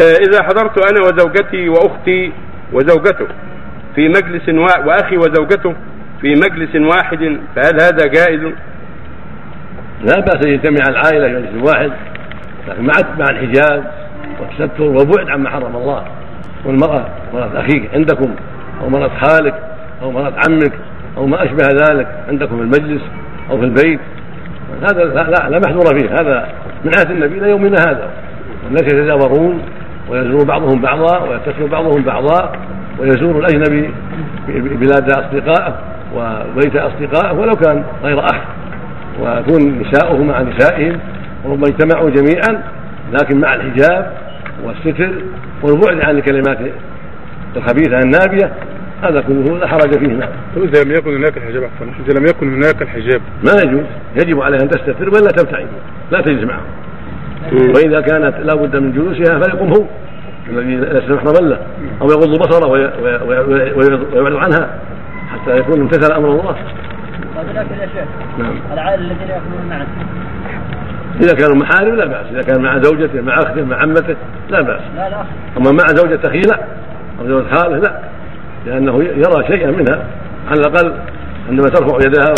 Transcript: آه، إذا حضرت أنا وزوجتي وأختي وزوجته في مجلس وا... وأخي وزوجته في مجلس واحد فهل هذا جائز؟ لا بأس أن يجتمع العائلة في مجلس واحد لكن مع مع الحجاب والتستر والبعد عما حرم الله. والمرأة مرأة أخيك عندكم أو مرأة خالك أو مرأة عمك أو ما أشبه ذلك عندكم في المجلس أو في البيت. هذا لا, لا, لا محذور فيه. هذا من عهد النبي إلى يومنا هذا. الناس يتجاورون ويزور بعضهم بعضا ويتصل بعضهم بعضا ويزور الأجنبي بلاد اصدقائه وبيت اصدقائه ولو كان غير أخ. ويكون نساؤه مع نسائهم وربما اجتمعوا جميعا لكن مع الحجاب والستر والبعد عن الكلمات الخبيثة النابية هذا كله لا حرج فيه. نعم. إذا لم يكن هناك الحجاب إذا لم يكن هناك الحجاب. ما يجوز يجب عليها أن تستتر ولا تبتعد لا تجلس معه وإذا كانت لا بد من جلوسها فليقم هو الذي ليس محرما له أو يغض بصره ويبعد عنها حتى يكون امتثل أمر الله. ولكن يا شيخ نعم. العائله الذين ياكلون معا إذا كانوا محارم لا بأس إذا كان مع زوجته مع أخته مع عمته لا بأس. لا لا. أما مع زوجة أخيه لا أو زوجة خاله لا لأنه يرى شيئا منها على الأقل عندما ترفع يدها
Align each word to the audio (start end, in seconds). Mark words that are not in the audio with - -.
آه، 0.00 0.16
إذا 0.28 0.42
حضرت 0.42 0.90
أنا 0.90 1.00
وزوجتي 1.00 1.68
وأختي 1.68 2.32
وزوجته 2.72 3.26
في 3.94 4.08
مجلس 4.08 4.48
وا... 4.48 4.86
وأخي 4.86 5.16
وزوجته 5.16 5.74
في 6.20 6.34
مجلس 6.34 6.76
واحد 6.76 7.38
فهل 7.56 7.74
هذا 7.82 8.06
جائز؟ 8.06 8.40
لا 10.00 10.20
بأس 10.20 10.46
أن 10.46 10.52
يجتمع 10.52 10.84
العائلة 10.88 11.28
في 11.28 11.34
مجلس 11.34 11.68
واحد 11.68 11.92
لكن 12.68 12.82
مع 12.82 12.92
مع 13.18 13.24
الحجاب 13.30 13.84
والتستر 14.40 14.82
والبعد 14.82 15.28
عما 15.28 15.50
حرم 15.50 15.76
الله. 15.76 16.04
والمرأة 16.64 17.06
مرأة 17.34 17.60
أخيك 17.60 17.94
عندكم 17.94 18.34
أو 18.80 18.88
مرأة 18.88 19.10
خالك 19.20 19.54
أو 20.02 20.10
مرأة 20.10 20.34
عمك 20.48 20.72
أو 21.16 21.26
ما 21.26 21.44
أشبه 21.44 21.68
ذلك 21.68 22.08
عندكم 22.28 22.56
في 22.56 22.62
المجلس 22.62 23.02
أو 23.50 23.58
في 23.58 23.64
البيت. 23.64 24.00
هذا 24.82 25.04
لا, 25.04 25.22
لا, 25.22 25.50
لا 25.50 25.58
محذور 25.58 25.98
فيه. 25.98 26.14
هذا 26.14 26.48
من 26.84 26.92
عهد 26.98 27.10
النبي 27.10 27.38
إلى 27.38 27.50
يومنا 27.50 27.76
هذا. 27.88 28.10
الناس 28.66 28.82
يتجاورون 28.82 29.62
ويزور 30.08 30.44
بعضهم 30.44 30.80
بعضا 30.80 31.18
ويتصل 31.18 31.68
بعضهم 31.68 32.02
بعضا 32.02 32.52
ويزور 32.98 33.38
الأجنبي 33.38 33.90
بلاد 34.48 35.10
اصدقائه 35.10 35.78
وبيت 36.16 36.76
اصدقائه 36.76 37.38
ولو 37.38 37.56
كان 37.56 37.84
غير 38.02 38.20
أخ. 38.20 38.40
ويكون 39.20 39.78
نساؤه 39.80 40.24
مع 40.24 40.42
نسائهم 40.42 40.98
وربما 41.44 41.68
اجتمعوا 41.68 42.10
جميعا 42.10 42.62
لكن 43.12 43.40
مع 43.40 43.54
الحجاب 43.54 44.12
والستر 44.64 45.12
والبعد 45.62 46.00
عن 46.00 46.18
الكلمات 46.18 46.58
الخبيثة 47.56 47.98
النابية 47.98 48.52
هذا 49.02 49.20
كله 49.20 49.58
لا 49.58 49.66
حرج 49.66 49.98
فيه. 49.98 50.06
نعم. 50.06 50.28
إذا 50.56 50.84
لم 50.84 50.92
يكن 50.92 51.16
هناك 51.16 51.36
الحجاب 51.36 51.70
إذا 52.06 52.18
لم 52.18 52.26
يكن 52.26 52.54
هناك 52.54 52.82
الحجاب. 52.82 53.20
ما 53.44 53.62
يجوز 53.62 53.84
يجب 54.22 54.40
عليها 54.40 54.60
أن 54.62 54.68
تستتر 54.68 55.08
ولا 55.08 55.28
تبتعد 55.36 55.66
لا 56.10 56.20
تجلس 56.20 56.44
معه 56.44 56.60
وإذا 57.52 58.00
كانت 58.00 58.34
لا 58.40 58.54
بد 58.54 58.76
من 58.76 58.92
جلوسها 58.92 59.38
فليقم 59.38 59.68
هو 59.68 59.84
الذي 60.48 60.76
ليس 60.76 61.10
محرما 61.10 61.48
له 61.48 61.58
أو 62.02 62.06
يغض 62.06 62.38
بصره 62.38 62.68
ويبعد 64.14 64.32
عنها 64.34 64.70
حتى 65.32 65.56
يكون 65.56 65.80
امتثل 65.80 66.12
أمر 66.12 66.28
الله. 66.28 66.56
ولكن 67.36 67.74
يا 67.74 67.86
شيخ 67.94 68.08
نعم. 68.38 68.54
العائله 68.72 69.02
الذين 69.02 69.28
ياكلون 69.28 69.68
معا 69.70 69.86
إذا 71.20 71.34
كانوا 71.34 71.56
محارم 71.56 71.94
لا 71.96 72.06
بأس 72.06 72.26
إذا 72.30 72.40
كان 72.40 72.62
مع 72.62 72.78
زوجته 72.78 73.20
مع 73.20 73.38
أخته 73.38 73.64
مع 73.64 73.76
عمته 73.76 74.16
لا 74.50 74.60
بأس. 74.60 74.80
لا 74.96 75.08
لا. 75.08 75.24
أما 75.58 75.70
مع 75.70 75.86
زوجة 75.86 76.20
أخيه 76.24 76.40
لا 76.40 76.58
أو 77.20 77.28
زوجة 77.28 77.54
خاله 77.54 77.78
لا 77.78 77.98
لأنه 78.66 79.04
يرى 79.04 79.46
شيئا 79.46 79.70
منها 79.70 80.04
على 80.50 80.60
الأقل 80.60 80.94
عندما 81.48 81.68
ترفع 81.68 81.96
يدها 82.06 82.34